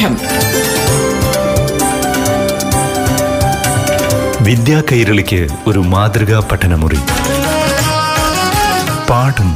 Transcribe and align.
പാഠം 0.00 0.14
വിദ്യാ 4.44 4.82
കൈരളിക്ക് 4.92 5.48
ഒരു 5.66 5.78
മാതൃകാ 5.78 6.48
പഠനമുറി. 6.52 7.00
പാഠം. 9.10 9.50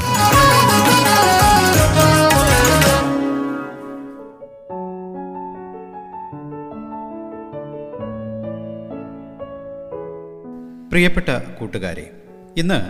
പ്രിയപ്പെട്ട 10.90 11.28
കൂട്ടുകാരെ 11.60 12.10
ഇന്ന് 12.56 12.80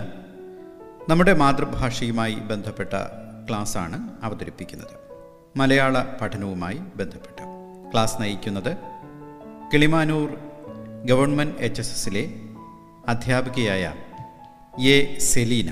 നമ്മുടെ 1.09 1.33
മാതൃഭാഷയുമായി 1.33 2.33
ബന്ധപ്പെട്ട 2.33 2.93
ക്ലാസ്സാണ് 3.49 3.99
അവതരിപ്പിക്കുന്നത്. 4.23 5.04
മലയാള 5.57 6.03
പഠനവുമായി 6.21 6.77
ബന്ധപ്പെട്ട്. 6.95 7.41
ക്ലാസ് 7.91 8.21
നയിക്കുന്നത് 8.21 8.77
കിളിമാനൂർ 9.73 10.29
ഗവൺമെന്റ് 11.05 11.55
എച്ച് 11.59 11.81
എസ് 11.81 11.91
എസിലെ 11.91 12.27
അധ്യാപികയായ 13.07 13.93
എ 14.87 15.19
സെലീന. 15.19 15.69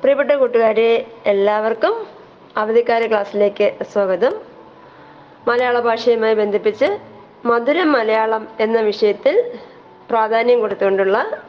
പ്രിയപ്പെട്ട 0.00 0.30
കൂട്ടുകാരെ 0.30 1.06
എല്ലാവർക്കും 1.26 2.06
അവധിക്കാല 2.56 3.06
ക്ലാസ്സിലേക്ക് 3.06 3.78
സ്വാഗതം. 3.92 4.40
മലയാള 5.48 5.80
ഭാഷയുമായി 5.80 6.34
ബന്ധിപ്പിച്ച് 6.34 6.98
മധുര 7.44 7.82
മലയാളം 7.82 8.48
എന്ന 8.60 8.80
വിഷയത്തിൽ 8.80 9.58
പ്രാധാന്യം 10.10 10.60
കൊടുത്തുകൊണ്ടുള്ള 10.60 11.42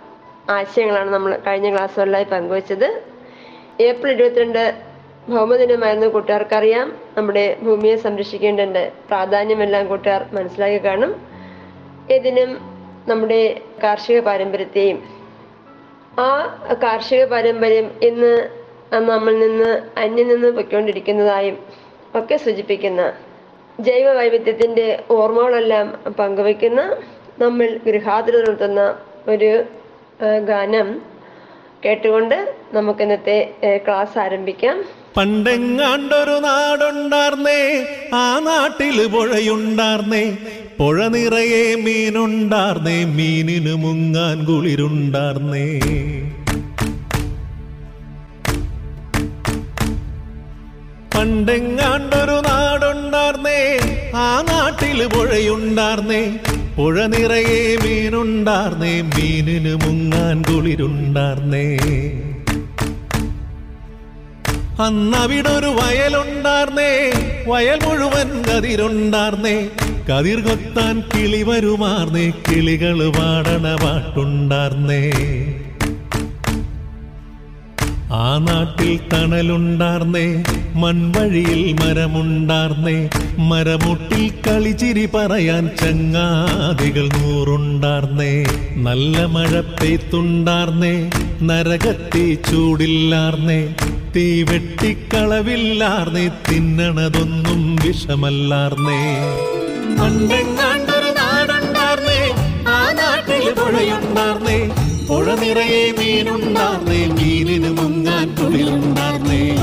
ആശയങ്ങളാണ് 0.50 1.10
നമ്മൾ 1.10 1.40
കഴിഞ്ഞ 1.48 1.76
ക്ലാസ്സുകളിലായി 1.76 2.24
പങ്കുവച്ചത്. 2.24 3.13
ഏപ്രിൽ 3.80 4.14
ഇരുപത്തിരണ്ട് 4.14 4.64
ഭൗമദിനമായിരുന്നു 5.30 6.08
കൂട്ടുകാർക്കറിയാം. 6.08 6.88
നമ്മുടെ 7.18 7.58
ഭൂമിയെ 7.62 7.96
സംരക്ഷിക്കേണ്ടതിന്റെ 7.96 8.92
പ്രാധാന്യമെല്ലാം 9.10 9.88
കൂട്ടുകാർ 9.88 10.26
മനസ്സിലാക്കി 10.34 10.86
കാണും. 10.86 11.12
ഇതിനും 12.10 12.52
നമ്മുടെ 13.08 13.42
കാർഷിക 13.84 14.20
പാരമ്പര്യത്തെയും 14.20 15.00
ആ 16.20 16.30
കാർഷിക 16.84 17.26
പാരമ്പര്യം 17.26 17.92
ഇന്ന് 18.02 18.34
നമ്മൾ 19.10 19.34
നിന്ന് 19.34 19.70
അന്യം 19.98 20.28
നിന്ന് 20.28 20.50
പൊയ്ക്കൊണ്ടിരിക്കുന്നതായും 20.52 21.56
ഒക്കെ 22.16 22.36
സൂചിപ്പിക്കുന്ന 22.38 23.02
ജൈവ 23.80 24.14
വൈവിധ്യത്തിന്റെ 24.14 25.04
ഓർമ്മകളെല്ലാം 25.12 25.88
പങ്കുവെക്കുന്ന 26.20 26.82
നമ്മൾ 27.40 27.68
ഗൃഹാതിർ 27.86 28.36
നിർത്തുന്ന 28.36 28.82
ഒരു 29.28 29.52
ഗാനം 30.46 30.90
കേട്ടുകൊണ്ട് 31.86 32.36
നമുക്ക് 32.74 33.02
ഇന്നത്തെ 33.02 33.38
ക്ലാസ് 33.88 34.18
ആരംഭിക്കാം. 34.18 34.78
പണ്ടെങ്ങാണ്ടൊരു 35.18 36.38
നാടുണ്ടാർന്നേ 36.40 37.60
ആ 38.14 38.40
നാട്ടിൽ 38.40 39.08
പുഴയുണ്ടാർന്നേ 39.08 40.24
പുഴ 40.80 41.08
നിറയെ 41.08 41.76
മീനുണ്ടാർന്നേ 41.86 43.06
മീനിന് 43.18 43.74
മുങ്ങാൻ 43.84 44.46
കുളിരുണ്ടാർന്നേ. 44.46 45.68
പണ്ടെങ്ങാണ്ടൊരു 51.16 52.38
നാടുണ്ടാർന്നേ 52.48 53.60
ആ 54.16 54.28
നാട്ടിൽ 54.42 55.08
പുഴയുണ്ടാർന്നേ 55.08 56.22
പുഴ 56.78 57.08
നിറയെ 57.08 57.78
മീനുണ്ടാർന്നേ 57.84 59.02
മീനിന് 59.02 59.74
മുങ്ങാൻ 59.76 60.42
കുളിരുണ്ടാർന്നേ. 60.42 61.78
അന്നവിടൊരു 64.86 65.68
വയലുണ്ടാർന്നേ 65.68 66.92
വയൽ 67.48 67.80
മുഴുവൻ 67.86 68.30
കതിരുണ്ടാർന്നേ. 68.42 69.70
കതിർ 70.10 70.40
കൊത്താൻ 70.40 71.04
കിളി 71.14 71.44
വരുമാർന്നേ 71.44 72.32
കിളികൾ 72.50 73.12
വാടണ 73.18 73.76
പാട്ടുണ്ടാർന്നേ. 73.84 75.04
ആ 78.16 78.28
നാട്ടിൽ 78.46 78.92
തണലുണ്ടാർന്നേ 79.12 80.26
മൺവഴിയിൽ 80.82 81.62
മരമുണ്ടാർന്നേ 81.80 82.98
മരമുട്ടിൽ 83.50 84.24
കളിചിരി 84.46 85.06
പറയാൻ 85.16 85.64
ചങ്ങാതികൾ 85.82 87.08
നൂറുണ്ടാർന്നേ 87.16 88.32
നല്ല 88.88 89.26
മഴ 89.36 89.52
പെയ്ത്തുണ്ടാർന്നേ 89.74 90.94
നരകത്തി 91.42 92.26
ചൂടില്ലാർന്നേ 92.50 93.60
തീ 94.16 94.28
വെട്ടിക്കളവില്ലാർന്നേ 94.50 96.26
തിന്നണതൊന്നും 96.48 97.62
വിഷമല്ലാർന്നേ. 97.84 99.00
ആ 102.74 102.80
നാട്ടിൽ 103.00 103.46
പുഴ 105.08 105.26
നിറയെ 105.42 105.82
മീനുണ്ടാർന്നേ 105.98 107.00
മീനിന് 107.16 107.72
മുങ്ങാൻ 107.72 108.03
തുളിലുണ്ടാർന്നേ 108.26 109.56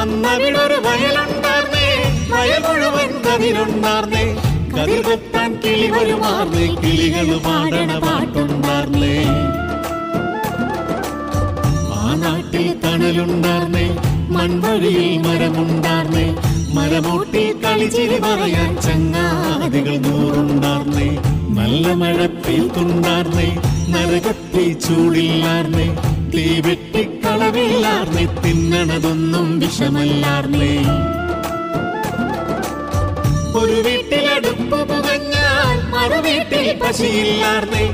അന്നവിടൊരു 0.00 0.74
വയലുണ്ടാർന്നേ. 0.74 1.86
വയൽ 2.30 2.62
മുഴുവൻ 2.68 3.22
കതിരുണ്ടാർന്നേ 3.22 4.24
കതിർ 4.78 5.02
കൊത്താൻ 5.02 5.60
കിളി 5.64 5.90
വരുമാർന്നേ. 5.90 6.66
കിളികൾ 6.66 7.38
പാടണ 7.38 7.98
പാട്ടുണ്ടാർന്നേ. 7.98 9.24
ആ 11.94 12.14
നാട്ടിൽ 12.14 12.80
തണലുണ്ടാർന്നേ. 12.84 13.96
മൺവഴിയിൽ 14.30 15.18
മരമുണ്ടാർന്നേ. 15.18 16.36
മരമൂട്ടിൽ 16.74 17.60
കളിച്ചിരി 17.62 18.18
പറയാൻ 18.18 18.80
ചങ്ങാതികൾ 18.80 19.98
നൂറുണ്ടാർന്നേ. 19.98 21.08
നല്ല 21.60 21.92
മഴ 21.92 22.26
പെയ്ത്തുണ്ടാർന്നേ 22.50 23.48
നരകത്തി 23.92 24.62
ചൂടില്ലാർന്നേ 24.84 25.84
തീ 26.32 26.44
വെട്ടിക്കളവില്ലാർന്നേ 26.60 28.24
തിന്നണതൊന്നും 28.42 29.46
വിഷമല്ലാർന്നേ. 29.60 30.70
ഒരു 33.54 33.76
വീട്ടിലടുപ്പ് 33.86 34.80
പുകഞ്ഞാൽ 34.90 35.76
മറുവീട്ടിൽ 35.94 36.66
പശിയില്ലാർന്നേ 36.82 37.84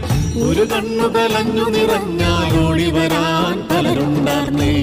ഒരു 0.47 0.65
കണ്ണു 0.73 1.09
കലഞ്ഞു 1.17 1.67
നിറഞ്ഞാൽ 1.77 2.49
ഓടി 2.65 2.89
വരാൻ 2.91 3.59
പലരുണ്ടാർന്നേ. 3.71 4.75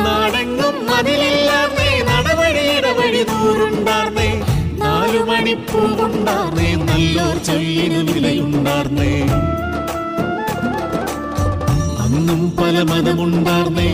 നാടെങ്ങും 0.00 0.78
മതിലില്ലാർന്നേ 0.90 1.90
നടവഴിയുടെ 2.10 2.92
വഴി 3.00 3.24
ദൂറുണ്ടാർന്നേ 3.24 4.23
നാലു 4.23 4.23
മണിപ്പൂവുണ്ടാർന്നേ 5.34 6.74
നല്ലോർ 6.88 7.38
ചൊല്ലിന് 7.38 8.12
വിലയുണ്ടാർന്നേ. 8.12 9.12
അന്നും 12.04 12.56
പല 12.56 12.82
മതമുണ്ടാർന്നേ 12.82 13.88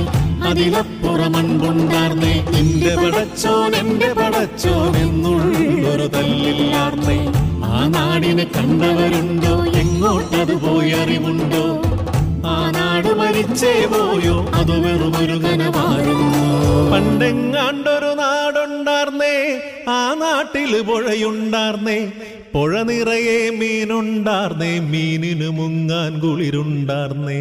അതിലപ്പുറമൺപുണ്ടാർന്നേ 0.49 2.47
എന്റെ 2.59 2.97
പടച്ചോൻ 2.97 3.77
എന്റെ 3.77 4.13
പടച്ചോൻ 4.13 4.97
എന്നുള്ളൊരു 4.97 6.07
തല്ലില്ലാർന്നേ. 6.07 7.19
ആ 7.65 7.87
നാടിനെ 7.87 8.47
കണ്ടവരുണ്ടോ? 8.57 9.55
എങ്ങോട്ടത് 9.75 10.55
പോയി 10.57 10.91
അറിവുണ്ടോ? 10.91 11.65
ആ 12.49 12.71
നാട് 12.71 13.09
മരിച്ചേ 13.15 13.87
പോയോ? 13.87 14.37
അത് 14.55 14.81
വെറുമൊരു 14.85 15.33
നനവാരുന്നു 15.33 16.45
പണ്ടെങ്ങാണ്ടൊരു 16.93 16.93
നാടുണ്ടാർന്നേ 16.93 17.90
ആ 20.51 20.53
നാട്ടിൽ 20.53 20.83
പുഴയുണ്ടാർന്നേ 20.83 21.97
പുഴ 22.53 22.83
നിറയെ 22.83 23.51
മീനുണ്ടാർന്നേ 23.51 24.71
മീനിന് 24.91 25.49
മുങ്ങാൻ 25.51 26.21
കുളിരുണ്ടാർന്നേ. 26.21 27.41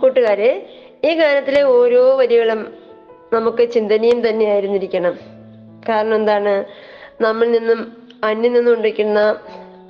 കൂട്ടുകാരെ 0.00 0.50
ഈ 1.04 1.14
ഗാനത്തിലെ 1.14 1.62
ഓരോ 1.70 2.16
വരികളും 2.16 2.60
നമുക്ക് 3.32 3.72
ചിന്തനീയം 3.72 4.28
തന്നെ 4.28 4.44
ആയിരുന്നിരിക്കണം 4.44 5.14
കാരണം 5.88 6.14
എന്താണ്? 6.14 6.54
നമ്മിൽ 7.20 7.50
നിന്നും 7.50 7.80
അന്യം 8.24 8.52
നിന്നും 8.52 8.72
ഉണ്ടിക്കുന്ന 8.72 9.18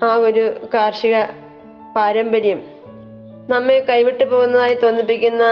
ആ 0.03 0.15
ഒരു 0.17 0.45
കാർഷിക 0.75 1.15
പാരമ്പര്യം 1.97 2.61
നമ്മെ 3.53 3.77
കൈവിട്ടു 3.89 4.25
പോകുന്നതായി 4.25 4.75
തോന്നിപ്പിക്കുന്ന 4.83 5.45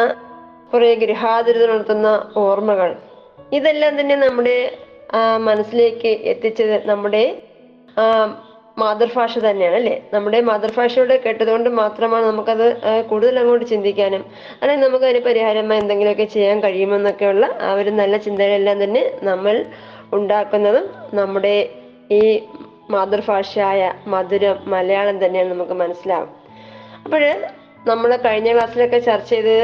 കുറെ 0.73 0.89
ഗൃഹാതുരത 1.03 1.65
നടത്തുന്ന 1.73 2.09
ഓർമ്മകൾ. 2.45 2.91
ഇതെല്ലാം 3.59 3.93
തന്നെ 4.01 4.17
നമ്മുടെ 4.25 4.57
മനസ്സിലേക്ക് 5.49 6.11
എത്തിച്ചത് 6.33 6.77
നമ്മുടെ 6.91 7.23
മാതൃഭാഷ 8.83 9.33
തന്നെയാണ് 9.47 9.77
അല്ലേ? 9.81 9.95
നമ്മുടെ 10.15 10.39
മാതൃഭാഷയുടെ 10.49 11.17
കേട്ടതുകൊണ്ട് 11.25 11.69
മാത്രമാണ് 11.81 12.25
നമുക്കത് 12.27 12.67
കൂടുതൽ 13.11 13.39
അങ്ങോട്ട് 13.43 13.67
ചിന്തിക്കാനും 13.73 14.23
അല്ലെങ്കിൽ 14.61 14.85
നമുക്ക് 14.87 15.07
അതിന് 15.09 15.23
പരിഹാരമായി 15.29 15.81
എന്തെങ്കിലുമൊക്കെ 15.83 16.27
ചെയ്യാൻ 16.35 16.59
കഴിയുമെന്നൊക്കെയുള്ള 16.65 17.47
ആ 17.67 17.71
ഒരു 17.81 17.93
നല്ല 18.01 18.17
ചിന്തകളെല്ലാം 18.27 18.79
തന്നെ 18.85 19.03
നമ്മൾ 19.31 19.57
ഉണ്ടാക്കുന്നതും 20.13 20.87
നമ്മുടെ 21.21 21.57
ഈ 22.21 22.23
മാതൃഭാഷയായ 22.91 23.81
മധുരം 24.15 24.59
മലയാളം 24.75 25.17
തന്നെയാണ് 25.25 25.51
നമുക്ക് 25.55 25.77
മനസ്സിലാവും. 25.85 26.31
അപ്പോൾ 27.05 27.23
നമ്മൾ 27.89 28.17
കഴിഞ്ഞ 28.17 28.53
ക്ലാസ്സിലൊക്കെ 28.53 28.99
ചർച്ച 28.99 29.29
ചെയ്ത് 29.31 29.57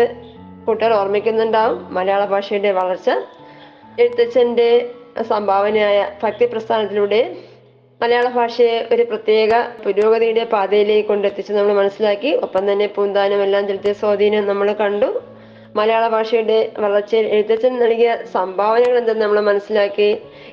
കൂട്ടുകാർ 0.66 0.92
ഓർമ്മിക്കുന്നുണ്ടാവും 0.92 1.94
മലയാള 1.94 2.24
ഭാഷയുടെ 2.24 2.70
വളർച്ച. 2.72 3.10
എഴുത്തച്ഛന്റെ 4.00 4.68
സംഭാവനയായ 5.22 5.98
ഭക്തി 6.22 6.46
പ്രസ്ഥാനത്തിലൂടെ 6.46 7.36
മലയാള 8.02 8.28
ഭാഷയെ 8.28 8.88
ഒരു 8.92 9.02
പ്രത്യേക 9.02 9.50
പുരോഗതിയുടെ 9.84 10.44
പാതയിലേക്ക് 10.44 11.08
കൊണ്ടെത്തിച്ച് 11.08 11.52
നമ്മൾ 11.52 11.72
മനസ്സിലാക്കി. 11.72 12.32
ഒപ്പം 12.32 12.72
തന്നെ 12.72 12.86
പൂന്താനം 12.86 13.42
എല്ലാം 13.42 13.66
ചെലുത്തിയ 13.66 13.92
സ്വാധീനം 13.92 14.46
നമ്മൾ 14.46 14.72
കണ്ടു. 14.72 15.10
മലയാള 15.76 16.08
ഭാഷയുടെ 16.08 16.72
വളർച്ചയിൽ 16.78 17.26
എഴുത്തച്ഛൻ 17.26 17.74
നൽകിയ 17.78 18.16
സംഭാവനകൾ 18.32 18.98
എന്തെന്ന് 18.98 19.22
നമ്മൾ 19.22 19.40
മനസ്സിലാക്കി. 19.40 20.10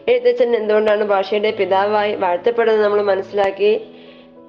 എഴുത്തച്ഛൻ 0.07 0.55
എന്തുകൊണ്ടാണ് 0.55 1.03
ഭാഷയുടെ 1.03 1.51
പിതാവായി 1.51 2.15
വാഴ്ത്തപ്പെടുന്നത് 2.15 2.83
നമ്മൾ 2.83 3.01
മനസ്സിലാക്കി. 3.01 3.73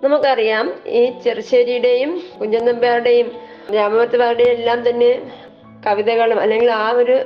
നമുക്കറിയാം 0.04 0.66
ഈ 0.98 1.00
ചെറുശ്ശേരിയുടെയും 1.24 2.10
കുഞ്ചൻ 2.38 2.62
നമ്പ്യാരുടെയും 2.68 3.28
രാമവത്തുകാരുടെയും 3.76 4.52
എല്ലാം 4.58 4.78
തന്നെ 4.86 5.10
കവിതകളും 5.86 6.38
അല്ലെങ്കിൽ 6.44 6.70
ആ 6.84 6.86
ഒരു 7.00 7.16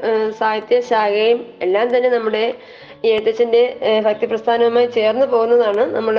സാഹിത്യ 0.41 0.77
ശാഖയും 0.89 1.39
എല്ലാം 1.67 1.87
തന്നെ 1.95 2.09
നമ്മുടെ 2.17 2.43
ഈ 3.05 3.09
എഴുത്തച്ഛന്റെ 3.15 3.63
ഭക്തി 4.07 4.27
പ്രസ്ഥാനവുമായി 4.33 4.89
ചേർന്ന് 4.97 5.27
പോകുന്നതാണ് 5.35 5.85
നമ്മൾ 5.97 6.17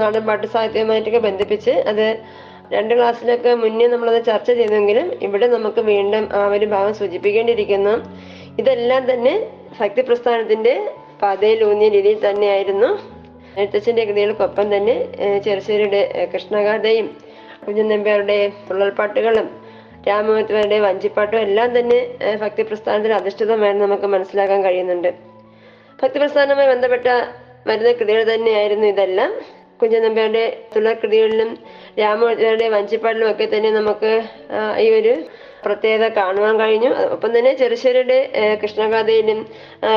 നാടൻ 0.00 0.22
പാട്ട് 0.28 0.46
സാഹിത്യവുമായിട്ടൊക്കെ 0.54 1.22
ബന്ധിപ്പിച്ച് 1.28 1.72
അത് 1.92 2.06
രണ്ട് 2.74 2.92
ക്ലാസ്സിലൊക്കെ 2.94 3.50
മുന്നേ 3.64 3.86
നമ്മളത് 3.94 4.20
ചർച്ച 4.30 4.48
ചെയ്തെങ്കിലും 4.60 5.08
ഇവിടെ 5.26 5.46
നമുക്ക് 5.56 5.80
വീണ്ടും 5.90 6.24
ആ 6.38 6.40
ഒരു 6.56 6.66
ഭാഗം 6.74 6.94
സൂചിപ്പിക്കേണ്ടിയിരിക്കുന്നു. 7.00 7.94
ഇതെല്ലാം 8.60 9.02
തന്നെ 9.10 9.34
ഭക്തി 9.80 10.02
പ്രസ്ഥാനത്തിന്റെ 10.08 10.74
പാതയിലൂന്നിയ 11.22 11.88
രീതിയിൽ 11.96 12.18
തന്നെയായിരുന്നു. 12.24 12.88
എഴുത്തച്ഛന്റെ 13.60 14.04
കൃതികൾക്കൊപ്പം 14.04 14.76
തന്നെ 14.76 14.94
ചെറുശ്ശേരിയുടെ 15.44 16.00
കൃഷ്ണഗാഥയും 16.32 17.06
കുഞ്ഞൻ 17.66 17.88
നമ്പ്യാരുടെ 17.88 18.36
തുള്ളൽപ്പാട്ടുകളും 18.70 19.46
രാമമൂർത്തിമാരുടെ 20.08 20.78
വഞ്ചിപ്പാട്ടും 20.80 21.38
എല്ലാം 21.46 21.70
തന്നെ 21.78 21.98
ഭക്തിപ്രസ്ഥാനത്തിൽ 21.98 22.38
ഭക്തി 22.42 22.62
പ്രസ്ഥാനത്തിൽ 22.62 23.12
അധിഷ്ഠിതമായെന്ന് 23.14 23.82
നമുക്ക് 23.84 24.06
മനസ്സിലാക്കാൻ 24.06 24.60
കഴിയുന്നുണ്ട്. 24.64 25.10
ഭക്തി 26.02 26.18
പ്രസ്ഥാനവുമായി 26.18 26.68
ബന്ധപ്പെട്ട 26.68 27.06
വരുന്ന 27.68 27.92
കൃതികൾ 27.92 28.22
തന്നെയായിരുന്നു 28.34 28.86
ഇതെല്ലാം. 28.86 29.30
കുഞ്ചൻ 29.80 30.02
നമ്പ്യാരുടെ 30.02 30.44
തുള്ളൽകൃതികളിലും 30.76 31.50
രാമമൂർത്തിമാരുടെ 32.00 32.68
വഞ്ചിപ്പാട്ടിലും 32.74 33.30
ഒക്കെ 33.30 33.46
തന്നെ 33.54 33.70
നമുക്ക് 33.70 34.12
ഈ 34.84 34.86
ഒരു 35.00 35.14
പ്രത്യേകത 35.64 36.08
കാണുവാൻ 36.16 36.54
കഴിഞ്ഞു. 36.60 36.90
ഒപ്പം 37.14 37.30
തന്നെ 37.38 37.52
ചെറുശ്ശേരിയുടെ 37.54 38.18
കൃഷ്ണകഥയിലും 38.62 39.40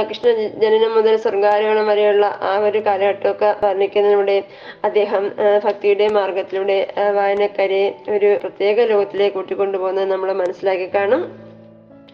കൃഷ്ണ 0.10 0.28
ജനനം 0.62 0.96
മുതൽ 0.96 1.16
സ്വർഗാരോഹണം 1.26 1.88
വരെയുള്ള 1.88 2.26
ആ 2.50 2.54
ഒരു 2.68 2.80
കാലഘട്ടമൊക്കെ 2.88 3.50
വർണിക്കുന്നതിലൂടെ 3.64 4.38
അദ്ദേഹം 4.84 5.26
ഭക്തിയുടെ 5.66 6.08
മാർഗത്തിലൂടെ 6.18 6.78
വായനക്കാരെ 7.18 7.84
ഒരു 8.16 8.32
പ്രത്യേക 8.44 8.88
ലോകത്തിലേക്ക് 8.94 9.36
കൂട്ടിക്കൊണ്ടുപോകുന്നത് 9.36 10.12
നമ്മൾ 10.12 10.32
മനസ്സിലാക്കി 10.42 10.90
കാണും. 10.96 11.24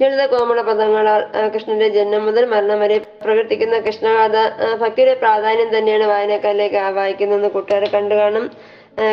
ലളിത 0.01 0.23
കോമള 0.31 0.61
പദങ്ങളാൽ 0.61 1.21
കൃഷ്ണന്റെ 1.53 1.87
ജന്മം 1.89 2.23
മുതൽ 2.25 2.45
മരണം 2.53 2.79
വരെ 2.79 2.97
പ്രവർത്തിക്കുന്ന 3.23 3.75
കൃഷ്ണഗാഥ 3.85 4.37
ഭക്തിയുടെ 4.81 5.13
പ്രാധാന്യം 5.21 5.69
തന്നെയാണ് 5.77 6.07
വായനക്കാരിലേക്ക് 6.13 6.79
ആവാഹിക്കുന്നതെന്ന് 6.87 7.49
കൂട്ടുകാരെ 7.49 7.87
കണ്ടു 7.93 8.15
കാണും. 8.15 8.45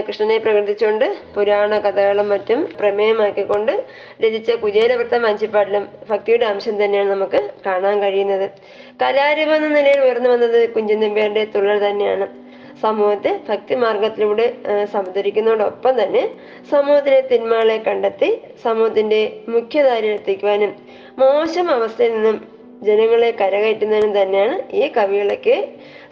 കൃഷ്ണനെ 0.07 0.37
പ്രകൃതിച്ചുകൊണ്ട് 0.39 1.05
പുരാണ 1.35 1.79
കഥകളും 1.79 2.29
മറ്റും 2.29 2.61
പ്രമേയമാക്കിക്കൊണ്ട് 2.79 3.73
രചിച്ച 4.23 4.51
കുചേലവൃത്തം 4.63 5.23
വഞ്ചിപ്പാട്ടിലും 5.23 5.89
ഭക്തിയുടെ 6.11 6.47
അംശം 6.47 6.77
തന്നെയാണ് 6.83 7.11
നമുക്ക് 7.11 7.41
കാണാൻ 7.67 7.97
കഴിയുന്നത്. 8.03 8.47
കലാരൂപം 9.03 9.57
എന്ന 9.57 9.69
നിലയിൽ 9.69 10.01
ഉയർന്നു 10.01 10.31
വന്നത് 10.31 10.59
കുഞ്ചൻ 10.75 11.01
നമ്പ്യാരുടെ 11.01 11.45
തുള്ളൽ 11.55 11.81
തന്നെയാണ്. 11.89 12.27
സമൂഹത്തെ 12.83 13.33
ഭക്തി 13.49 13.75
മാർഗത്തിലൂടെ 13.75 14.47
സംതരിക്കുന്നതോടൊപ്പം 14.93 15.95
തന്നെ 16.03 16.23
സമൂഹത്തിലെ 16.71 17.21
തിന്മകളെ 17.31 17.77
കണ്ടെത്തി 17.89 18.31
സമൂഹത്തിന്റെ 18.65 19.21
മുഖ്യധാരയിൽ 19.49 20.15
എത്തിക്കുവാനും 20.15 20.73
മോശം 21.19 21.69
അവസ്ഥയിൽ 21.71 22.15
നിന്നും 22.17 22.39
ജനങ്ങളെ 22.83 23.31
കരകയറ്റുന്നതിനും 23.41 24.13
തന്നെയാണ് 24.17 24.57
ഈ 24.73 24.85
കവികളൊക്കെ 24.97 25.57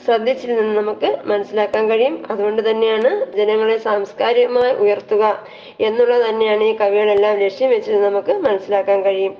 ശ്രദ്ധിച്ചിൽ 0.05 0.56
നിന്ന് 0.56 0.81
നമുക്ക് 0.81 1.19
മനസ്സിലാക്കാൻ 1.25 1.91
കഴിയും. 1.91 2.26
അതുകൊണ്ട് 2.31 2.70
തന്നെയാണ് 2.70 3.37
ജനങ്ങളെ 3.37 3.76
സാംസ്കാരികമായി 3.76 4.73
ഉയർത്തുക 4.75 5.25
എന്നുള്ളത് 5.81 6.29
തന്നെയാണ് 6.29 6.64
ഈ 6.64 6.76
കവികളെല്ലാം 6.76 7.38
ലക്ഷ്യം 7.38 7.70
വെച്ചത് 7.70 8.05
നമുക്ക് 8.05 8.32
മനസ്സിലാക്കാൻ 8.38 9.05
കഴിയും. 9.05 9.35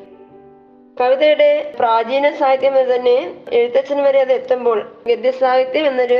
കവിതയുടെ 1.01 1.73
പ്രാചീന 1.79 2.31
സാഹിത്യം 2.31 2.95
തന്നെ 2.95 3.15
എഴുത്തച്ഛൻ 3.53 4.03
വരെ 4.03 4.21
അത് 4.21 4.33
എത്തുമ്പോൾ 4.33 4.79
ഗദ്യസാഹിത്യം 5.07 5.87
എന്നൊരു 5.87 6.19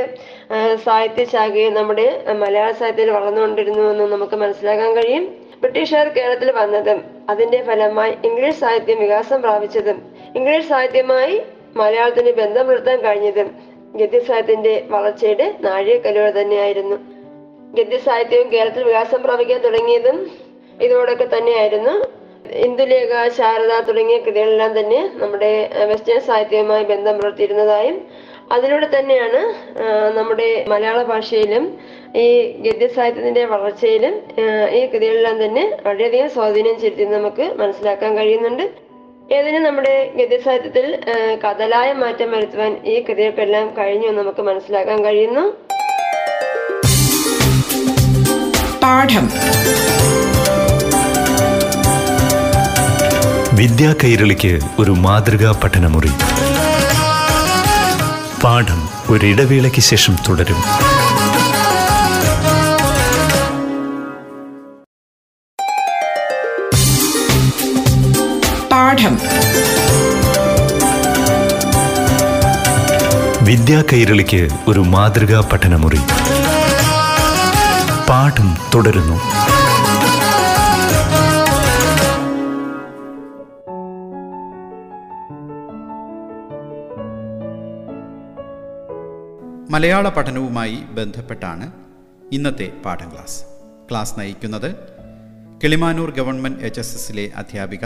ആ, 0.51 0.75
സാഹിത്യ 0.75 1.25
ശാഖയും 1.25 1.73
നമ്മുടെ 1.73 2.07
മലയാള 2.33 2.71
സാഹിത്യത്തിൽ 2.71 3.11
വളർന്നുകൊണ്ടിരുന്നു 3.11 3.91
എന്ന് 3.91 4.03
നമുക്ക് 4.11 4.35
മനസ്സിലാക്കാൻ 4.35 4.95
കഴിയും. 4.95 5.25
ബ്രിട്ടീഷുകാർ 5.61 6.07
കേരളത്തിൽ 6.07 6.51
വന്നതും 6.51 6.99
അതിന്റെ 7.29 7.63
ഫലമായി 7.63 8.17
ഇംഗ്ലീഷ് 8.25 8.55
സാഹിത്യം 8.55 8.99
വികാസം 8.99 9.41
പ്രാപിച്ചതും 9.41 9.97
ഇംഗ്ലീഷ് 10.35 10.67
സാഹിത്യമായി 10.67 11.35
മലയാളത്തിന് 11.75 12.31
ബന്ധം 12.31 12.67
പുലർത്താൻ 12.67 13.01
കഴിഞ്ഞതും 13.01 13.49
ഗദ്യസാഹിത്യത്തിന്റെ 13.99 14.73
വളർച്ചയുടെ 14.93 15.47
നാഴികക്കല്ലുകൾ 15.65 16.31
തന്നെയായിരുന്നു. 16.41 16.97
ഗദ്യസാഹിത്യവും 17.77 18.47
കേരളത്തിൽ 18.53 18.83
വികാസം 18.83 19.19
പ്രാപിക്കാൻ 19.23 19.59
തുടങ്ങിയതും 19.61 20.17
ഇതോടൊക്കെ 20.85 21.27
തന്നെയായിരുന്നു. 21.37 21.93
ഇന്ദുലേഖ 22.65 23.13
ശാരദ 23.37 23.73
തുടങ്ങിയ 23.87 24.17
കൃതികളെല്ലാം 24.17 24.71
തന്നെ 24.79 24.99
നമ്മുടെ 25.21 25.51
വെസ്റ്റേൺ 25.89 26.21
സാഹിത്യവുമായി 26.29 26.85
ബന്ധം 26.91 27.15
പുലർത്തിയിരുന്നതായും 27.17 27.97
അതിലൂടെ 28.55 28.87
തന്നെയാണ് 28.95 29.41
നമ്മുടെ 30.17 30.47
മലയാള 30.67 31.01
ഭാഷയിലും 31.11 31.65
ഈ 32.23 32.25
ഗദ്യസാഹിത്യത്തിന്റെ 32.65 33.43
വളർച്ചയിലും 33.45 34.15
ഈ 34.77 34.81
കൃതികളെല്ലാം 34.85 35.37
തന്നെ 35.43 35.63
വളരെയധികം 35.85 36.29
സ്വാധീനം 36.29 36.75
ചെലുത്തി 36.79 37.05
നമുക്ക് 37.17 37.45
മനസ്സിലാക്കാൻ 37.61 38.11
കഴിയുന്നുണ്ട്. 38.17 38.65
ഏതിനും 39.31 39.63
നമ്മുടെ 39.63 40.11
ഗദ്യസാഹിത്യത്തിൽ 40.15 40.99
കഥലായ 41.43 41.93
മാറ്റം 41.93 42.31
വരുത്തുവാൻ 42.31 42.81
ഈ 42.85 42.99
കൃതികൾക്കെല്ലാം 42.99 43.77
കഴിഞ്ഞു 43.77 44.07
എന്ന് 44.07 44.21
നമുക്ക് 44.21 44.41
മനസ്സിലാക്കാൻ 44.41 45.05
കഴിയുന്നു? 45.05 45.53
പാഠം. 48.83 49.29
വിദ്യാ 53.57 53.95
കൈരളിക്ക് 54.03 54.59
ഒരു 54.79 54.91
മാതൃകാ 54.91 55.61
പഠനമുറി. 55.63 56.11
പാഠം 58.43 58.89
ഒരിടവേളയ്ക്ക് 59.09 59.79
ശേഷം 59.79 60.15
തുടരും. 60.29 60.57
പാഠം 69.01 69.15
വിദ്യാ 73.45 73.83
കൈരളിക്ക് 73.93 74.49
ഒരു 74.67 74.79
മാതൃകാ 74.79 75.49
പഠനമുറി. 75.53 76.01
പാഠം 78.09 78.49
തുടരുന്നു. 78.75 79.17
മലയാള 89.71 90.09
പഠനവുമായി 90.09 90.75
ബന്ധപ്പെട്ടാണ് 90.91 91.71
ഇന്നത്തെ 92.31 92.71
പാഠം 92.85 93.11
ക്ലാസ്. 93.11 93.41
ക്ലാസ് 93.89 94.19
നയിക്കുന്നത് 94.19 94.75
കിളിമാനൂർ 95.63 96.11
ഗവൺമെന്റ് 96.11 96.59
എച്ച് 96.59 96.79
എസ് 96.79 96.95
എസിലെ 96.95 97.31
അധ്യാപിക 97.37 97.85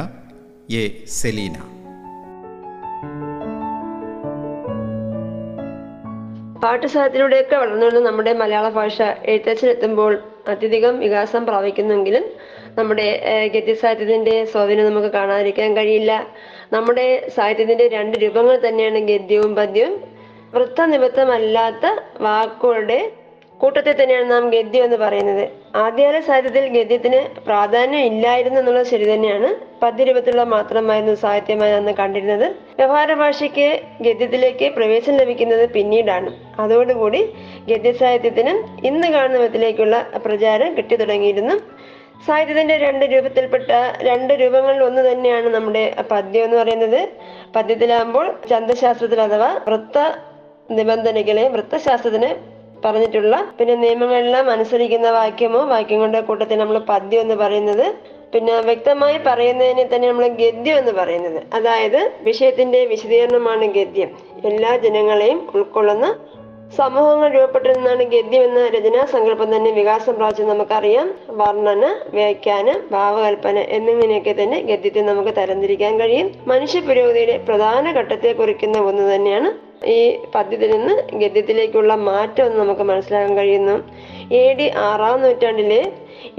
എ 0.71 1.05
സെലീന. 1.07 1.53
പാഠശാലത്തിലൂടെയൊക്കെ 6.59 7.55
വളർന്നു 7.55 7.85
വരുന്ന 7.85 8.09
നമ്മുടെ 8.09 8.33
മലയാള 8.33 8.69
ഭാഷ 8.69 9.01
എഴുത്തച്ഛനെത്തുമ്പോൾ 9.01 10.23
അത്യധികം 10.47 10.99
വികാസം 10.99 11.45
പ്രാപിക്കുന്നെങ്കിലും 11.45 12.23
നമ്മുടെ 12.77 13.21
ഗദ്യ 13.47 13.59
ഗദ്യസാഹിത്യത്തിന്റെ 13.59 14.45
സ്വാധീനം 14.45 14.85
നമുക്ക് 14.85 15.07
കാണാതിരിക്കാൻ 15.07 15.77
കഴിയില്ല. 15.77 16.27
നമ്മുടെ 16.73 17.29
സാഹിത്യത്തിന്റെ 17.35 17.87
രണ്ട് 17.87 18.17
രൂപങ്ങൾ 18.17 18.61
തന്നെയാണ് 18.67 18.99
ഗദ്യവും 18.99 19.55
പദ്യവും. 19.55 20.03
വൃത്തനിമിത്തമല്ലാത്ത 20.53 21.85
വാക്കുകളുടെ 22.21 23.11
കൂട്ടത്തെ 23.61 23.91
തന്നെയാണ് 23.91 24.31
നാം 24.31 24.49
ഗദ്യം 24.49 24.83
എന്ന് 24.83 24.97
പറയുന്നത്. 24.97 25.49
ആദ്യകാല 25.75 26.19
സാഹിത്യത്തിൽ 26.19 26.67
ഗദ്യത്തിന് 26.67 27.39
പ്രാധാന്യം 27.39 27.99
ഇല്ലായിരുന്നു 27.99 28.59
എന്നുള്ളത് 28.59 28.85
ശരി 28.85 29.13
തന്നെയാണ്. 29.13 29.79
പദ്യരൂപത്തിലുള്ള 29.81 30.43
മാത്രമായിരുന്നു 30.43 31.15
സാഹിത്യമായി 31.15 31.71
അന്ന് 31.71 31.91
കണ്ടിരുന്നത്. 31.91 32.55
വ്യവഹാര 32.77 33.13
ഭാഷയ്ക്ക് 33.13 33.81
ഗദ്യത്തിലേക്ക് 34.01 34.73
പ്രവേശനം 34.73 35.17
ലഭിക്കുന്നത് 35.17 35.69
പിന്നീടാണ്. 35.69 36.33
അതോടുകൂടി 36.59 37.33
ഗദ്യ 37.69 37.91
സാഹിത്യത്തിന് 37.91 38.85
ഇന്ന് 38.85 39.07
കാണുന്ന 39.07 39.37
വിധത്തിലേക്കുള്ള 39.37 40.09
പ്രചാരം 40.25 40.77
കിട്ടി 40.77 40.95
തുടങ്ങിയിരുന്നു. 40.95 41.55
സാഹിത്യത്തിന്റെ 42.27 42.77
രണ്ട് 42.77 43.05
രൂപത്തിൽപ്പെട്ട 43.05 43.71
രണ്ട് 44.01 44.33
രൂപങ്ങളിൽ 44.33 44.83
ഒന്ന് 44.83 45.11
തന്നെയാണ് 45.11 45.49
നമ്മുടെ 45.49 45.95
പദ്യം 46.11 46.43
എന്ന് 46.43 46.57
പറയുന്നത്. 46.57 47.09
പദ്യത്തിലാകുമ്പോൾ 47.55 48.39
ചന്തശാസ്ത്രത്തിൽ 48.49 49.21
അഥവാ 49.21 49.59
വൃത്ത 49.67 49.97
നിബന്ധനകളെ 50.71 51.47
വൃത്തശാസ്ത്രത്തിന് 51.47 52.54
പറഞ്ഞിട്ടുള്ള. 52.85 53.53
പിന്നെ 53.59 53.75
നിയമങ്ങളെല്ലാം 53.75 54.49
അനുസരിക്കുന്ന 54.49 55.11
വാക്യമോ 55.11 55.65
വാക്യങ്ങളുടെ 55.65 56.21
കൂട്ടത്തിൽ 56.21 56.57
നമ്മൾ 56.57 56.79
പദ്യം 56.79 57.21
എന്ന് 57.21 57.35
പറയുന്നത്. 57.35 57.95
പിന്നെ 58.33 58.61
വ്യക്തമായി 58.61 59.19
പറയുന്നതിനെ 59.25 59.89
തന്നെ 59.95 60.07
നമ്മൾ 60.07 60.27
ഗദ്യം 60.27 60.77
എന്ന് 60.77 60.91
പറയുന്നത്. 60.91 61.43
അതായത് 61.53 62.11
വിഷയത്തിന്റെ 62.21 62.85
വിശദീകരണമാണ് 62.85 63.65
ഗദ്യം. 63.65 64.09
എല്ലാ 64.45 64.77
ജനങ്ങളെയും 64.77 65.47
ഉൾക്കൊള്ളുന്ന 65.55 66.15
സമൂഹങ്ങൾ 66.77 67.33
രൂപപ്പെട്ടിരുന്നാണ് 67.33 68.03
ഗദ്യം 68.03 68.43
എന്ന 68.43 68.67
രചനാ 68.67 69.05
സങ്കല്പം 69.05 69.55
തന്നെ. 69.55 69.71
വികാസം 69.71 70.15
പ്രാപിച്ചത് 70.15 70.49
നമുക്കറിയാം. 70.49 71.15
വർണന 71.29 71.99
വ്യാഖ്യാനം 72.13 72.81
ഭാവകൽപ്പന 72.91 73.59
എന്നിങ്ങനെയൊക്കെ 73.59 74.35
തന്നെ 74.43 74.61
ഗദ്യത്തെ 74.61 75.01
നമുക്ക് 75.01 75.29
തരംതിരിക്കാൻ 75.37 75.99
കഴിയും. 75.99 76.31
മനുഷ്യ 76.47 76.79
പുരോഗതിയുടെ 76.79 77.37
പ്രധാന 77.37 77.91
ഘട്ടത്തെ 77.91 78.33
കുറിക്കുന്ന 78.33 78.77
ഒന്ന് 78.79 79.15
തന്നെയാണ് 79.15 79.64
ഈ 79.95 79.99
പദ്യത്തിൽ 80.35 80.71
നിന്ന് 80.75 80.95
ഗദ്യത്തിലേക്കുള്ള 81.21 81.93
മാറ്റം 82.09 82.45
എന്ന് 82.45 82.59
നമുക്ക് 82.63 82.85
മനസ്സിലാക്കാൻ 82.91 83.33
കഴിയുന്നു. 83.39 83.75
എ 84.41 84.45
ഡി 84.59 84.67
ആറാം 84.87 85.17
നൂറ്റാണ്ടിലെ 85.23 85.81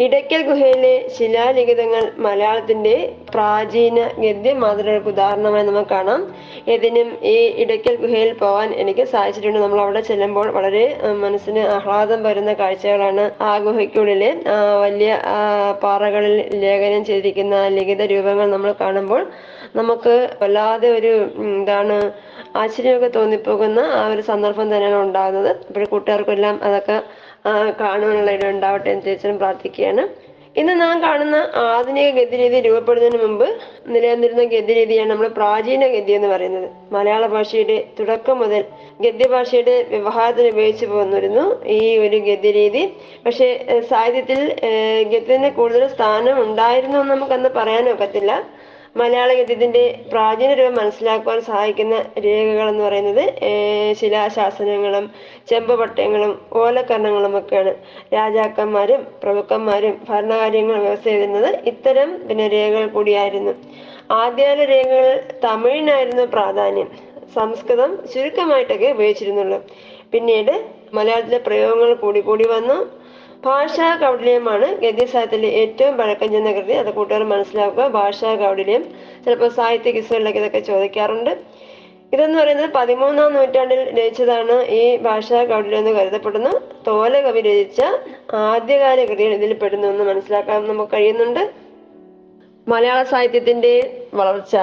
ഇടയ്ക്കൽ 0.05 0.43
ഗുഹയിലെ 0.49 0.93
ശിലാലിഖിതങ്ങൾ 1.16 2.05
മലയാളത്തിന്റെ 2.25 2.95
പ്രാചീന 3.35 3.99
ഗദ്യ 4.23 4.52
മാതൃകൾക്ക് 4.62 5.11
ഉദാഹരണമായി 5.12 5.64
നമുക്ക് 5.69 5.90
കാണാം. 5.93 6.21
ഏതിനും 6.73 7.09
ഈ 7.33 7.37
ഇടയ്ക്കൽ 7.62 7.97
ഗുഹയിൽ 8.05 8.31
പോകാൻ 8.43 8.69
എനിക്ക് 8.83 9.05
സാധിച്ചിട്ടുണ്ട്. 9.14 9.59
നമ്മൾ 9.64 9.81
അവിടെ 9.85 10.02
ചെല്ലുമ്പോൾ 10.11 10.49
വളരെ 10.59 10.85
മനസ്സിന് 11.25 11.62
ആഹ്ലാദം 11.76 12.23
വരുന്ന 12.28 12.52
കാഴ്ചകളാണ് 12.62 13.26
ആ 13.50 13.52
ഗുഹയ്ക്കുള്ളിലെ 13.66 14.31
വലിയ 14.85 15.12
പാറകളിൽ 15.85 16.37
ലേഖനം 16.64 17.05
ചെയ്തിരിക്കുന്ന 17.11 17.57
ലിഖിത 17.78 18.02
രൂപങ്ങൾ 18.14 18.49
നമ്മൾ 18.57 18.73
കാണുമ്പോൾ 18.83 19.23
നമുക്ക് 19.81 20.14
വല്ലാതെ 20.43 20.88
ഒരു 20.99 21.14
എന്താണ് 21.47 21.97
ആശ്ചര്യമൊക്കെ 22.60 23.10
തോന്നിപ്പോകുന്ന 23.18 23.80
ആ 24.00 24.02
ഒരു 24.14 24.22
സന്ദർഭം 24.30 24.68
തന്നെയാണ് 24.75 25.00
ഉണ്ടാകുന്നത്. 25.06 25.50
അപ്പോൾ 25.68 25.88
കൂട്ടുകാർക്കെല്ലാം 25.94 26.56
അതൊക്കെ 26.68 26.96
കാണുവാനുള്ള 27.82 28.30
ഇടം 28.36 28.48
ഉണ്ടാവട്ടെ 28.54 28.88
എന്ന് 28.92 29.04
ചേച്ചനും 29.08 29.36
പ്രാർത്ഥിക്കുകയാണ്. 29.42 30.04
ഇന്ന് 30.60 30.75
നാം 30.80 30.96
കാണുന്ന 31.02 31.38
ആധുനിക 31.62 32.08
ഗതിരീതി 32.18 32.58
രൂപപ്പെടുന്നതിന് 32.66 33.18
മുമ്പ് 33.22 33.48
നിലനിന്നിരുന്ന 33.94 34.44
ഗതിരീതിയാണ് 34.52 35.10
നമ്മൾ 35.10 35.26
പ്രാചീന 35.38 35.86
ഗതി 35.94 36.12
എന്ന് 36.18 36.28
പറയുന്നത്. 36.34 36.68
മലയാള 36.94 37.25
ഭാഷയുടെ 37.34 37.76
തുടക്കം 37.98 38.38
മുതൽ 38.42 38.62
ഗദ്യഭാഷയുടെ 39.04 39.75
വ്യവഹാരത്തിന് 39.90 40.48
ഉപയോഗിച്ചു 40.54 40.86
പോന്നിരുന്നു 40.92 41.44
ഈ 41.76 41.80
ഒരു 42.04 42.18
ഗദ്യരീതി. 42.28 42.84
പക്ഷേ 43.26 43.48
സാഹിത്യത്തിൽ 43.90 44.40
ഗദ്യത്തിന് 45.12 45.50
കൂടുതൽ 45.58 45.84
സ്ഥാനം 45.96 46.38
ഉണ്ടായിരുന്നു 46.44 46.98
എന്ന് 47.02 47.14
നമുക്കന്ന് 47.14 47.50
പറയാനൊക്കത്തില്ല 47.58 48.32
മലയാള 48.96 49.30
ഗദ്യത്തിന്റെ 49.34 49.82
പ്രാചീന 50.10 50.54
രൂപം 50.54 50.74
മനസ്സിലാക്കുവാൻ 50.74 51.40
സഹായിക്കുന്ന 51.40 51.96
രേഖകൾ 52.26 52.68
എന്ന് 52.68 52.84
പറയുന്നത് 52.84 53.24
ശിലാശാസനങ്ങളും 54.00 55.04
ചെമ്പുപട്ടയങ്ങളും 55.50 56.32
ഓലക്കരണങ്ങളും 56.52 57.38
ഒക്കെയാണ് 57.38 57.72
രാജാക്കന്മാരും 58.14 59.06
പ്രഭുക്കന്മാരും 59.22 59.94
ഭരണകാര്യങ്ങൾ 60.08 60.78
വ്യവസ്ഥ 60.78 61.08
ചെയ്തിരുന്നത് 61.08 61.50
ഇത്തരം 61.72 62.10
പിന്നെ 62.28 62.48
രേഖകൾ 62.48 62.86
കൂടിയായിരുന്നു. 62.96 63.54
ആദ്യകാല 64.22 64.64
രേഖകൾ 64.64 65.06
തമിഴിനായിരുന്നു 65.44 66.26
പ്രാധാന്യം. 66.34 66.88
സംസ്കൃതം 67.34 67.90
ചുരുക്കമായിട്ടൊക്കെ 68.12 68.88
ഉപയോഗിച്ചിരുന്നുള്ളൂ. 68.96 69.58
പിന്നീട് 70.12 70.54
മലയാളത്തിലെ 70.94 71.38
പ്രയോഗങ്ങൾ 71.46 71.94
കൂടി 72.04 72.20
കൂടി 72.20 72.46
വന്നു. 72.48 72.76
ഭാഷാ 73.45 73.97
കൗടില്യമാണ് 73.97 74.75
ഗദ്യ 74.75 75.07
സാഹിത്യത്തിലെ 75.07 75.49
ഏറ്റവും 75.49 75.97
പഴക്കം 75.97 76.33
ചെന്ന 76.33 76.52
കൃതി. 76.52 76.73
അത് 76.73 76.95
കൂട്ടുകാർ 76.95 77.23
മനസ്സിലാക്കുക. 77.25 77.87
ഭാഷാ 77.87 78.35
കൗടില്യം 78.35 78.85
ചിലപ്പോൾ 79.25 79.49
സാഹിത്യ 79.49 79.90
കിസുകളിലൊക്കെ 79.90 80.38
ഇതൊക്കെ 80.38 80.59
ചോദിക്കാറുണ്ട്. 80.59 81.38
ഇതെന്ന് 82.12 82.38
പറയുന്നത് 82.38 82.71
പതിമൂന്നാം 82.75 83.35
നൂറ്റാണ്ടിൽ 83.35 83.99
രചിച്ചതാണ് 83.99 84.64
ഈ 84.64 84.97
ഭാഷാ 84.97 85.45
കൗടില്യം 85.45 85.78
എന്ന് 85.78 85.90
കരുതപ്പെടുന്നു. 85.90 86.50
തോല 86.87 87.21
കവി 87.21 87.40
രചിച്ച 87.40 87.83
ആദ്യകാല 88.35 89.05
കൃതികൾ 89.05 89.33
ഇതിൽ 89.33 89.52
പെടുന്നു 89.52 89.88
എന്ന് 89.88 90.05
മനസ്സിലാക്കാൻ 90.05 90.69
നമുക്ക് 90.69 90.93
കഴിയുന്നുണ്ട്. 90.93 91.50
മലയാള 92.69 93.02
സാഹിത്യത്തിന്റെ 93.02 94.07
വളർച്ച 94.14 94.57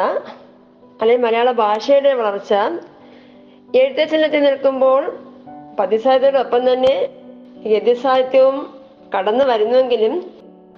അല്ലെങ്കിൽ 1.01 1.25
മലയാള 1.27 1.51
ഭാഷയുടെ 1.51 2.13
വളർച്ച 2.13 2.53
എഴുത്തച്ഛനത്തിൽ 3.75 4.43
നിൽക്കുമ്പോൾ 4.43 5.17
പദ്യസാഹിത്യത്തോടൊപ്പം 5.79 6.73
തന്നെ 6.73 7.07
ഗദ്യസാഹിത്യവും 7.71 8.57
കടന്നു 9.13 9.43
വരുന്നുവെങ്കിലും 9.45 10.13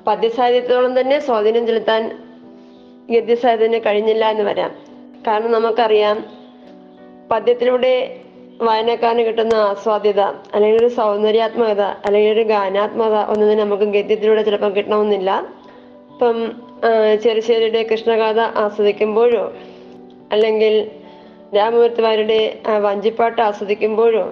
പദ്യസാഹിത്യത്തോളം 0.08 0.92
തന്നെ 1.00 1.20
സ്വാധീനം 1.20 1.68
ചെലുത്താൻ 1.68 2.02
ഗദ്യസാഹിത്യത്തിന് 3.10 3.80
കഴിഞ്ഞില്ല 3.86 4.26
എന്ന് 4.34 4.44
വരാം. 4.44 4.72
കാരണം 5.28 5.52
നമുക്കറിയാം 5.52 6.18
പദ്യത്തിലൂടെ 7.32 7.94
വായനക്കാരന് 8.62 9.24
കിട്ടുന്ന 9.28 9.56
ആസ്വാദ്യത 9.70 10.22
അല്ലെങ്കിൽ 10.54 10.80
ഒരു 10.80 10.90
സൗന്ദര്യാത്മകത 10.94 11.82
അല്ലെങ്കിൽ 12.06 12.32
ഒരു 12.32 12.44
ഗാനാത്മകത 12.52 13.18
ഒന്നും 13.32 13.58
നമുക്ക് 13.58 13.84
ഗദ്യത്തിലൂടെ 13.84 14.42
ചിലപ്പോൾ 14.42 14.72
കിട്ടണമെന്നില്ല. 14.74 15.32
ഇപ്പം 16.12 16.38
ചെറുശ്ശേരിയുടെ 17.24 17.82
കൃഷ്ണഗാഥ 17.84 18.40
ആസ്വദിക്കുമ്പോഴോ 18.40 19.44
അല്ലെങ്കിൽ 20.32 20.76
രാമമൂർത്തിമാരുടെ 21.58 22.40
വഞ്ചിപ്പാട്ട് 22.82 23.42
ആസ്വദിക്കുമ്പോഴോ 23.42 24.26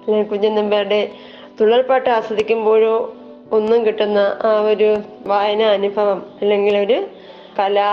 അല്ലെങ്കിൽ 0.00 0.28
കുഞ്ഞൻ 0.30 0.54
നമ്പ്യാരുടെ 0.54 1.02
തുള്ളൽപ്പാട്ട് 1.60 2.10
ആസ്വദിക്കുമ്പോഴോ 2.10 2.94
ഒന്നും 3.52 3.86
കിട്ടുന്ന 3.86 4.18
ആ 4.42 4.60
ഒരു 4.60 4.88
വായന 5.26 5.62
അനുഭവം 5.62 6.22
അല്ലെങ്കിൽ 6.40 6.78
ഒരു 6.78 7.08
കലാ 7.58 7.90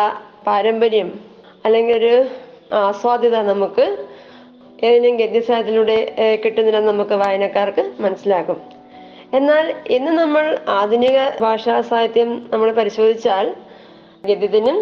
പാരമ്പര്യം 0.47 1.09
അല്ലെങ്കിൽ 1.65 1.95
ഒരു 1.95 2.13
ആസ്വാദ്യത 2.75 3.35
നമുക്ക് 3.41 3.85
ഏതെങ്കിലും 4.83 5.17
ഗദ്യസാഹിത്യത്തിലൂടെ 5.17 5.97
കിട്ടുന്നില്ലെന്ന് 6.45 6.91
നമുക്ക് 6.91 7.13
വായനക്കാർക്ക് 7.13 7.83
മനസ്സിലാകും. 7.99 8.59
എന്നാൽ 9.33 9.73
ഇന്ന് 9.87 10.11
നമ്മൾ 10.11 10.57
ആധുനിക 10.67 11.17
ഭാഷാ 11.41 11.81
സാഹിത്യം 11.81 12.47
നമ്മൾ 12.51 12.71
പരിശോധിച്ചാൽ 12.71 13.47
ഗദ്യത്തിനും 14.25 14.79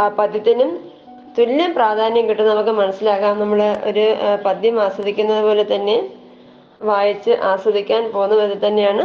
ആ 0.00 0.08
പദ്യത്തിനും 0.08 0.70
തുല്യം 1.38 1.74
പ്രാധാന്യം 1.74 2.28
കിട്ടും 2.28 2.46
നമുക്ക് 2.46 2.70
മനസ്സിലാക്കാം 2.70 3.40
നമ്മൾ 3.40 3.60
ഒരു 3.62 4.04
പദ്യം 4.44 4.80
ആസ്വദിക്കുന്നത് 4.80 5.42
പോലെ 5.44 5.64
തന്നെ 5.74 5.96
വായിച്ച് 6.82 7.30
ആസ്വദിക്കാൻ 7.30 8.02
പോകുന്ന 8.12 8.34
വിധത്തിൽ 8.34 8.66
തന്നെയാണ് 8.66 9.04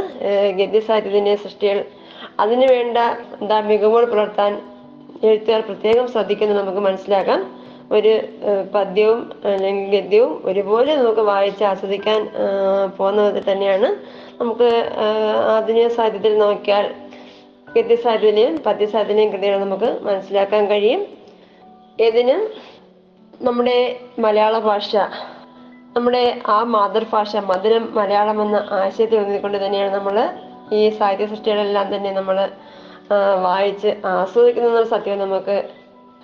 ഗദ്യ 0.57 0.65
ഗദ്യസാഹിത്യത്തിന്റെ 0.65 1.35
സൃഷ്ടികൾ. 1.35 1.85
അതിനു 2.39 2.65
വേണ്ട 2.73 2.97
എന്താ 3.41 3.59
മികവുകൾ 3.59 4.05
പുലർത്താൻ 4.05 4.61
എഴുത്തുകാർ 5.23 5.61
പ്രത്യേകം 5.61 6.07
ശ്രദ്ധിക്കുന്നത് 6.07 6.59
നമുക്ക് 6.59 6.79
മനസ്സിലാക്കാം. 6.79 7.63
ഒരു 7.91 8.13
പദ്യവും 8.75 9.31
അല്ലെങ്കിൽ 9.45 9.99
ഗദ്യവും 9.99 10.41
ഒരുപോലെ 10.45 10.95
നമുക്ക് 10.95 11.21
വായിച്ച് 11.21 11.63
ആസ്വദിക്കാൻ 11.63 12.29
പോകുന്ന 12.97 13.21
വിധത്തിൽ 13.21 13.51
തന്നെയാണ് 13.51 13.89
നമുക്ക് 14.41 14.69
ആധുനിക 15.55 15.87
സാഹിത്യത്തിൽ 15.87 16.37
നോക്കിയാൽ 16.37 16.95
ഗദ്യസാഹിത്യത്തിലെയും 17.75 18.57
പദ്യസാഹിത്യത്തിലെയും 18.57 19.31
കൃതികൾ 19.31 19.57
നമുക്ക് 19.57 19.99
മനസ്സിലാക്കാൻ 20.01 20.65
കഴിയും. 20.65 21.07
ഇതിന് 21.99 22.37
നമ്മുടെ 23.43 23.99
മലയാള 24.19 24.59
ഭാഷ 24.59 24.95
നമ്മുടെ 25.95 26.41
ആ 26.47 26.63
മാതൃഭാഷ 26.63 27.35
മധുരം 27.35 27.95
മലയാളം 27.95 28.41
എന്ന 28.41 28.55
ആശയത്തിൽ 28.71 29.19
ഊന്നിക്കൊണ്ട് 29.19 29.65
തന്നെയാണ് 29.65 29.93
നമ്മൾ 29.93 30.29
ഈ 30.73 30.89
സാഹിത്യ 30.89 31.25
സൃഷ്ടികളെല്ലാം 31.25 31.95
തന്നെ 31.95 32.11
നമ്മൾ 32.11 32.49
വായിച്ച് 33.41 34.01
ആസ്വദിക്കുന്ന 34.05 34.83
സത്യം 34.83 35.19
നമുക്ക് 35.19 35.69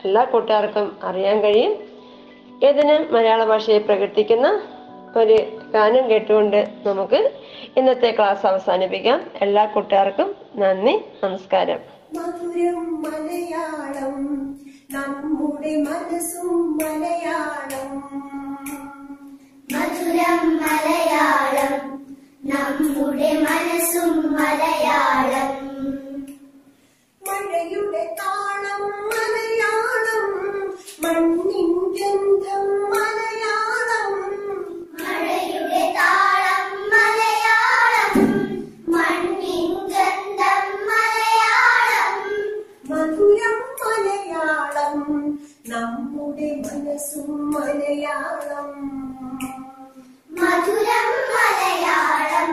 എല്ലാ 0.05 0.23
കൂട്ടുകാർക്കും 0.23 0.97
അറിയാൻ 1.03 1.39
കഴിയും. 1.39 1.73
ഇതിന് 2.63 3.13
മലയാള 3.13 3.45
ഭാഷയെ 3.45 3.77
പ്രകീർത്തിക്കുന്ന 3.77 4.61
ഒരു 5.17 5.38
ഗാനം 5.73 6.09
കേട്ടുകൊണ്ട് 6.09 6.59
നമുക്ക് 6.85 7.31
ഇന്നത്തെ 7.77 8.11
ക്ലാസ് 8.11 8.45
അവസാനിപ്പിക്കാം. 8.45 9.21
എല്ലാ 9.41 9.65
കൂട്ടുകാർക്കും 9.65 10.35
നന്ദി 10.55 11.01
നമസ്കാരം. 11.23 11.79
മലയാളം 13.05 14.17
നമ്മുടെ 14.91 15.75
മനസ്സും 15.75 16.77
മലയാളം. 16.77 18.38
മധുരം 20.10 20.58
മലയാളം. 20.58 22.06
നമ്മുടെ 22.46 23.34
മനസ്സും 23.34 24.34
മലയാളം. 24.34 25.66
മഴയുടെ 27.28 28.16
താളം 28.20 28.82
മലയാളം. 28.82 30.25
മണ്ണിൻ 31.01 31.74
ഗന്ധം 31.74 32.89
മലയാളം. 32.89 34.12
മഴയുടെ 34.94 35.94
താളം 35.98 36.89
മലയാളം. 36.89 38.25
മണ്ണിൻ 38.92 39.74
ഗന്ധം 39.74 40.66
മലയാളം. 40.89 42.16
മധുരം 42.89 43.60
മലയാളം. 43.82 45.00
നമ്മുടെ 45.68 46.63
മനസ്സും 46.66 47.51
മലയാളം. 47.51 49.09
മധുരം 50.50 51.10
മലയാളം. 51.34 52.51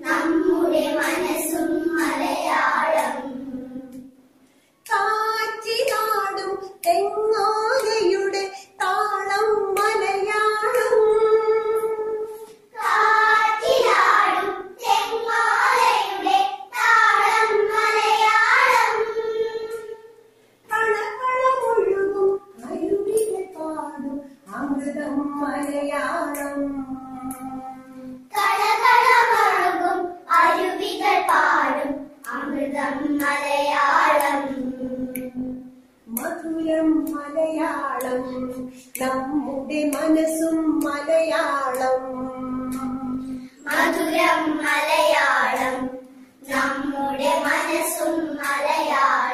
നമ്മുടെ 0.00 0.94
മനസ്സും 0.94 1.96
മലയാളം. 1.96 3.16
കാറ്റിനാടും 4.86 6.52
തെങ്ങോലയുടെ 6.86 8.52
താളം 8.82 9.74
മലയാളം. 9.74 10.96
കാറ്റിനാടും 12.76 14.48
തെങ്ങോലയുടെ 14.82 16.38
താളം 16.76 17.52
മലയാളം. 17.68 18.96
പണപഴമൊഴുകും 20.70 22.30
മയൂരിനെ 22.58 23.42
പാടും 23.58 24.20
അമൃതം 24.54 25.40
മലയാളം. 25.40 26.60
പാടും 31.30 32.10
അമൃതം 32.30 33.18
മലയാളം. 33.18 34.42
മധുരം 36.06 37.04
മലയാളം 37.04 38.22
നമ്മുടെ 39.00 39.90
മനസ്സും 39.94 40.80
മലയാളം. 40.84 42.02
മധുരം 43.64 44.56
മലയാളം 44.56 45.90
നമ്മുടെ 46.48 47.42
മനസ്സും 47.44 48.36
മലയാളം. 48.36 49.29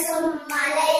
Summalai 0.00 0.99